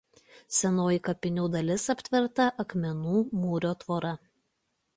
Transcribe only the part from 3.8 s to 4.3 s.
tvora.